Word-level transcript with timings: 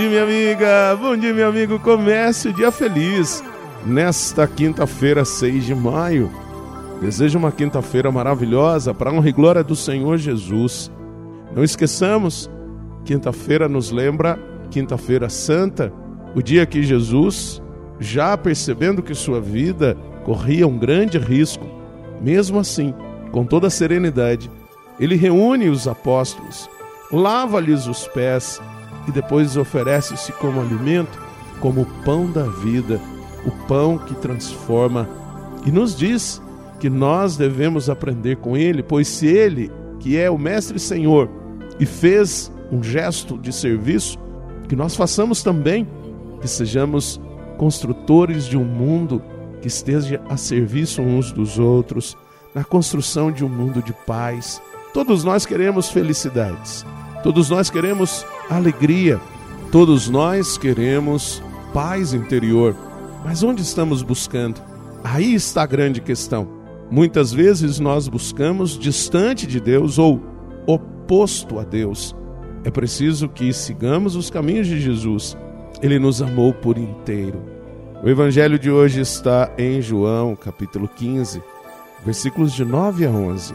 dia, 0.00 0.08
minha 0.08 0.22
amiga. 0.22 0.96
Bom 0.96 1.14
dia, 1.14 1.34
meu 1.34 1.48
amigo. 1.48 1.78
Comece 1.78 2.48
o 2.48 2.52
dia 2.54 2.70
feliz. 2.70 3.44
Nesta 3.84 4.46
quinta-feira, 4.46 5.26
6 5.26 5.66
de 5.66 5.74
maio. 5.74 6.30
Desejo 7.02 7.38
uma 7.38 7.52
quinta-feira 7.52 8.10
maravilhosa 8.10 8.94
para 8.94 9.10
a 9.10 9.12
honra 9.12 9.28
e 9.28 9.32
glória 9.32 9.62
do 9.62 9.76
Senhor 9.76 10.16
Jesus. 10.16 10.90
Não 11.54 11.62
esqueçamos, 11.62 12.50
quinta-feira 13.04 13.68
nos 13.68 13.90
lembra 13.90 14.38
Quinta-feira 14.70 15.28
Santa, 15.28 15.92
o 16.32 16.40
dia 16.40 16.64
que 16.64 16.80
Jesus, 16.80 17.60
já 17.98 18.36
percebendo 18.38 19.02
que 19.02 19.16
sua 19.16 19.40
vida 19.40 19.96
corria 20.24 20.64
um 20.64 20.78
grande 20.78 21.18
risco, 21.18 21.66
mesmo 22.20 22.60
assim, 22.60 22.94
com 23.32 23.44
toda 23.44 23.66
a 23.66 23.70
serenidade, 23.70 24.48
ele 25.00 25.16
reúne 25.16 25.68
os 25.68 25.88
apóstolos, 25.88 26.70
lava-lhes 27.10 27.88
os 27.88 28.06
pés 28.06 28.62
e 29.08 29.12
depois 29.12 29.56
oferece-se 29.56 30.32
como 30.32 30.60
alimento, 30.60 31.18
como 31.60 31.82
o 31.82 31.86
pão 32.04 32.30
da 32.30 32.44
vida, 32.44 33.00
o 33.44 33.50
pão 33.66 33.98
que 33.98 34.14
transforma, 34.14 35.08
e 35.66 35.70
nos 35.70 35.96
diz 35.96 36.40
que 36.78 36.88
nós 36.88 37.36
devemos 37.36 37.90
aprender 37.90 38.36
com 38.36 38.56
ele, 38.56 38.82
pois 38.82 39.06
se 39.08 39.26
ele, 39.26 39.70
que 39.98 40.16
é 40.16 40.30
o 40.30 40.38
Mestre 40.38 40.78
Senhor, 40.78 41.28
e 41.78 41.84
fez 41.84 42.50
um 42.72 42.82
gesto 42.82 43.36
de 43.36 43.52
serviço, 43.52 44.18
que 44.68 44.76
nós 44.76 44.96
façamos 44.96 45.42
também, 45.42 45.86
que 46.40 46.48
sejamos 46.48 47.20
construtores 47.58 48.46
de 48.46 48.56
um 48.56 48.64
mundo 48.64 49.22
que 49.60 49.68
esteja 49.68 50.20
a 50.28 50.36
serviço 50.36 51.02
uns 51.02 51.32
dos 51.32 51.58
outros, 51.58 52.16
na 52.54 52.64
construção 52.64 53.30
de 53.30 53.44
um 53.44 53.48
mundo 53.48 53.82
de 53.82 53.92
paz. 53.92 54.62
Todos 54.94 55.22
nós 55.22 55.44
queremos 55.44 55.90
felicidades, 55.90 56.86
todos 57.22 57.50
nós 57.50 57.68
queremos 57.68 58.24
alegria, 58.50 59.20
todos 59.70 60.08
nós 60.08 60.58
queremos 60.58 61.42
paz 61.72 62.12
interior. 62.12 62.76
Mas 63.24 63.42
onde 63.42 63.62
estamos 63.62 64.02
buscando? 64.02 64.60
Aí 65.04 65.34
está 65.34 65.62
a 65.62 65.66
grande 65.66 66.00
questão. 66.00 66.48
Muitas 66.90 67.32
vezes 67.32 67.78
nós 67.78 68.08
buscamos 68.08 68.76
distante 68.76 69.46
de 69.46 69.60
Deus 69.60 69.98
ou 69.98 70.20
oposto 70.66 71.60
a 71.60 71.64
Deus. 71.64 72.16
É 72.64 72.70
preciso 72.70 73.28
que 73.28 73.52
sigamos 73.52 74.16
os 74.16 74.28
caminhos 74.28 74.66
de 74.66 74.80
Jesus. 74.80 75.36
Ele 75.80 75.98
nos 75.98 76.20
amou 76.20 76.52
por 76.52 76.76
inteiro. 76.76 77.40
O 78.02 78.08
evangelho 78.08 78.58
de 78.58 78.70
hoje 78.70 79.00
está 79.00 79.52
em 79.56 79.80
João, 79.80 80.34
capítulo 80.34 80.88
15, 80.88 81.40
versículos 82.04 82.52
de 82.52 82.64
9 82.64 83.06
a 83.06 83.10
11. 83.10 83.54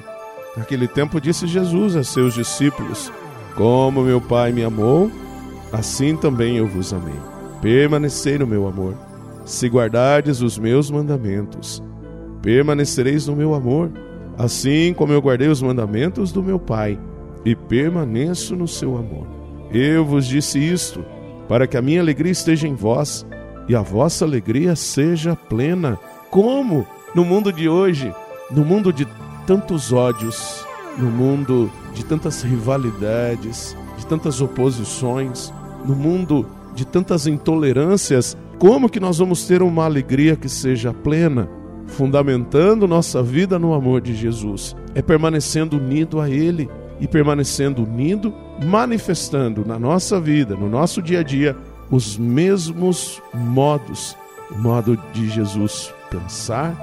Naquele 0.55 0.87
tempo 0.87 1.19
disse 1.19 1.45
Jesus 1.45 1.95
a 1.95 2.03
seus 2.03 2.33
discípulos: 2.33 3.11
Como 3.55 4.03
meu 4.03 4.19
Pai 4.19 4.51
me 4.51 4.63
amou, 4.63 5.09
assim 5.71 6.15
também 6.15 6.57
eu 6.57 6.67
vos 6.67 6.93
amei. 6.93 7.19
Permanecei 7.61 8.37
no 8.37 8.45
meu 8.45 8.67
amor. 8.67 8.95
Se 9.45 9.67
guardardes 9.67 10.41
os 10.41 10.57
meus 10.57 10.91
mandamentos, 10.91 11.81
permanecereis 12.41 13.27
no 13.27 13.35
meu 13.35 13.53
amor, 13.53 13.91
assim 14.37 14.93
como 14.93 15.13
eu 15.13 15.21
guardei 15.21 15.47
os 15.47 15.61
mandamentos 15.61 16.31
do 16.31 16.43
meu 16.43 16.59
Pai 16.59 16.99
e 17.45 17.55
permaneço 17.55 18.55
no 18.55 18.67
seu 18.67 18.97
amor. 18.97 19.27
Eu 19.71 20.03
vos 20.03 20.25
disse 20.25 20.59
isto, 20.59 21.05
para 21.47 21.67
que 21.67 21.77
a 21.77 21.81
minha 21.81 22.01
alegria 22.01 22.31
esteja 22.31 22.67
em 22.67 22.75
vós 22.75 23.25
e 23.69 23.75
a 23.75 23.81
vossa 23.81 24.25
alegria 24.25 24.75
seja 24.75 25.35
plena. 25.35 25.97
Como 26.29 26.85
no 27.13 27.23
mundo 27.23 27.53
de 27.53 27.69
hoje, 27.69 28.13
no 28.51 28.65
mundo 28.65 28.91
de 28.91 29.07
tantos 29.45 29.93
ódios, 29.93 30.64
no 30.97 31.09
mundo 31.09 31.71
de 31.93 32.03
tantas 32.05 32.41
rivalidades, 32.43 33.75
de 33.97 34.05
tantas 34.05 34.41
oposições, 34.41 35.53
no 35.85 35.95
mundo 35.95 36.47
de 36.73 36.85
tantas 36.85 37.27
intolerâncias, 37.27 38.37
como 38.59 38.89
que 38.89 38.99
nós 38.99 39.17
vamos 39.17 39.45
ter 39.45 39.61
uma 39.61 39.85
alegria 39.85 40.35
que 40.35 40.49
seja 40.49 40.93
plena? 40.93 41.49
Fundamentando 41.87 42.87
nossa 42.87 43.21
vida 43.21 43.59
no 43.59 43.73
amor 43.73 44.01
de 44.01 44.15
Jesus, 44.15 44.75
é 44.93 45.01
permanecendo 45.01 45.77
unido 45.77 46.19
a 46.19 46.29
Ele 46.29 46.69
e 46.99 47.07
permanecendo 47.07 47.83
unido, 47.83 48.33
manifestando 48.63 49.63
na 49.65 49.77
nossa 49.77 50.19
vida, 50.19 50.55
no 50.55 50.69
nosso 50.69 51.01
dia 51.01 51.19
a 51.19 51.23
dia, 51.23 51.55
os 51.91 52.17
mesmos 52.17 53.21
modos, 53.33 54.15
o 54.49 54.57
modo 54.57 54.97
de 55.13 55.29
Jesus 55.29 55.93
pensar, 56.09 56.73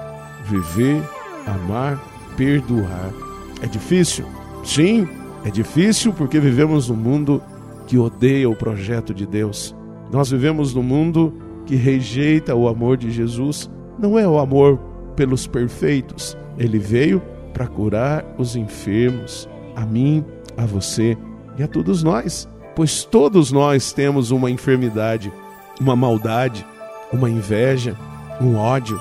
viver, 0.44 1.02
amar, 1.46 2.00
perdoar. 2.36 3.31
É 3.62 3.66
difícil? 3.66 4.26
Sim, 4.64 5.08
é 5.44 5.50
difícil 5.50 6.12
porque 6.12 6.40
vivemos 6.40 6.88
num 6.88 6.96
mundo 6.96 7.40
que 7.86 7.96
odeia 7.96 8.50
o 8.50 8.56
projeto 8.56 9.14
de 9.14 9.24
Deus. 9.24 9.74
Nós 10.10 10.30
vivemos 10.30 10.74
num 10.74 10.82
mundo 10.82 11.32
que 11.64 11.76
rejeita 11.76 12.56
o 12.56 12.66
amor 12.66 12.96
de 12.96 13.08
Jesus. 13.12 13.70
Não 14.00 14.18
é 14.18 14.26
o 14.26 14.40
amor 14.40 14.78
pelos 15.14 15.46
perfeitos. 15.46 16.36
Ele 16.58 16.78
veio 16.78 17.22
para 17.54 17.68
curar 17.68 18.24
os 18.36 18.56
enfermos, 18.56 19.48
a 19.76 19.86
mim, 19.86 20.24
a 20.56 20.66
você 20.66 21.16
e 21.56 21.62
a 21.62 21.68
todos 21.68 22.02
nós, 22.02 22.48
pois 22.74 23.04
todos 23.04 23.52
nós 23.52 23.92
temos 23.92 24.32
uma 24.32 24.50
enfermidade, 24.50 25.32
uma 25.80 25.94
maldade, 25.94 26.66
uma 27.12 27.30
inveja, 27.30 27.96
um 28.40 28.56
ódio, 28.56 29.00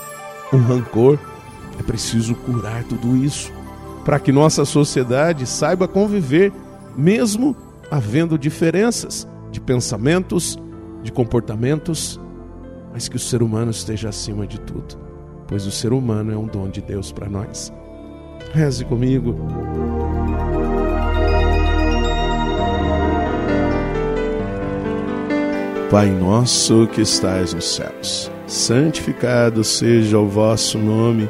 um 0.54 0.60
rancor. 0.60 1.18
É 1.80 1.84
preciso 1.84 2.36
curar 2.36 2.84
tudo 2.84 3.18
isso 3.18 3.52
para 4.04 4.20
que 4.20 4.32
nossa 4.32 4.66
sociedade 4.66 5.46
saiba 5.46 5.88
conviver, 5.88 6.52
mesmo 6.96 7.56
havendo 7.90 8.38
diferenças 8.38 9.28
de 9.52 9.60
pensamentos, 9.60 10.58
de 11.04 11.12
comportamentos, 11.12 12.20
mas 12.94 13.08
que 13.08 13.16
o 13.16 13.20
ser 13.20 13.42
humano 13.42 13.72
esteja 13.72 14.10
acima 14.10 14.46
de 14.48 14.60
tudo, 14.60 14.98
pois 15.48 15.66
o 15.66 15.72
ser 15.72 15.94
humano 15.94 16.32
é 16.32 16.38
um 16.38 16.48
dom 16.48 16.70
de 16.70 16.82
Deus 16.82 17.12
para 17.12 17.30
nós. 17.30 17.72
Reze 18.54 18.84
comigo. 18.86 19.36
Pai 25.90 26.10
nosso 26.10 26.88
que 26.88 27.02
estais 27.02 27.54
nos 27.54 27.76
céus, 27.76 28.32
santificado 28.48 29.62
seja 29.62 30.18
o 30.18 30.28
vosso 30.28 30.78
nome, 30.78 31.30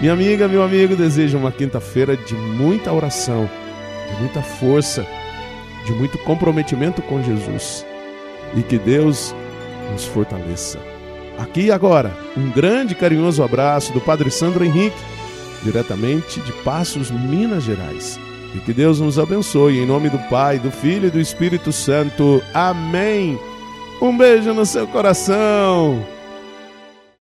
Minha 0.00 0.12
amiga, 0.12 0.46
meu 0.46 0.62
amigo, 0.62 0.94
desejo 0.94 1.36
uma 1.36 1.50
quinta-feira 1.50 2.16
de 2.16 2.34
muita 2.34 2.92
oração, 2.92 3.50
de 4.08 4.20
muita 4.20 4.40
força, 4.40 5.04
de 5.84 5.92
muito 5.92 6.16
comprometimento 6.18 7.02
com 7.02 7.20
Jesus 7.20 7.84
e 8.56 8.62
que 8.62 8.78
Deus 8.78 9.34
nos 9.90 10.04
fortaleça. 10.04 10.78
Aqui 11.36 11.62
e 11.62 11.72
agora, 11.72 12.16
um 12.36 12.48
grande 12.50 12.94
carinhoso 12.94 13.42
abraço 13.42 13.92
do 13.92 14.00
Padre 14.00 14.30
Sandro 14.30 14.64
Henrique, 14.64 14.96
diretamente 15.64 16.40
de 16.40 16.52
Passos, 16.62 17.10
Minas 17.10 17.64
Gerais. 17.64 18.20
E 18.54 18.60
que 18.60 18.72
Deus 18.72 19.00
nos 19.00 19.18
abençoe 19.18 19.78
em 19.78 19.86
nome 19.86 20.08
do 20.08 20.18
Pai, 20.30 20.60
do 20.60 20.70
Filho 20.70 21.08
e 21.08 21.10
do 21.10 21.20
Espírito 21.20 21.72
Santo. 21.72 22.40
Amém. 22.54 23.36
Um 24.00 24.16
beijo 24.16 24.54
no 24.54 24.64
seu 24.64 24.86
coração. 24.86 26.17